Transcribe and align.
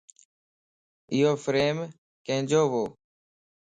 ايو 1.13 1.31
فريم 1.43 1.77
ڪينجووَ 2.25 2.83